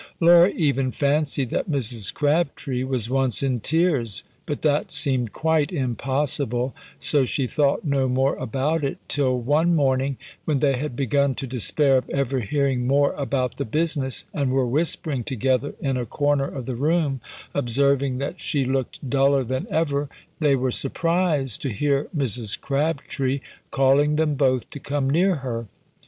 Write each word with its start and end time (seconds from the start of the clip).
Laura 0.19 0.49
even 0.55 0.89
fancied 0.91 1.51
that 1.51 1.69
Mrs. 1.69 2.11
Crabtree 2.11 2.83
was 2.83 3.07
once 3.07 3.43
in 3.43 3.59
tears, 3.59 4.23
but 4.47 4.63
that 4.63 4.91
seemed 4.91 5.31
quite 5.31 5.71
impossible, 5.71 6.73
so 6.97 7.23
she 7.23 7.45
thought 7.45 7.85
no 7.85 8.09
more 8.09 8.33
about 8.37 8.83
it, 8.83 8.97
till 9.07 9.37
one 9.39 9.75
morning, 9.75 10.17
when 10.43 10.57
they 10.57 10.75
had 10.75 10.95
begun 10.95 11.35
to 11.35 11.45
despair 11.45 11.97
of 11.97 12.09
ever 12.09 12.39
hearing 12.39 12.87
more 12.87 13.13
about 13.13 13.57
the 13.57 13.63
business, 13.63 14.25
and 14.33 14.49
were 14.49 14.65
whispering 14.65 15.23
together 15.23 15.75
in 15.79 15.97
a 15.97 16.05
corner 16.07 16.47
of 16.47 16.65
the 16.65 16.73
room, 16.75 17.21
observing 17.53 18.17
that 18.17 18.41
she 18.41 18.65
looked 18.65 19.07
duller 19.07 19.43
than 19.43 19.67
ever, 19.69 20.09
they 20.39 20.55
were 20.55 20.71
surprised 20.71 21.61
to 21.61 21.69
hear 21.69 22.07
Mrs. 22.17 22.59
Crabtree 22.59 23.39
calling 23.69 24.15
them 24.15 24.33
both 24.33 24.67
to 24.71 24.79
come 24.79 25.07
near 25.07 25.35
her. 25.45 25.67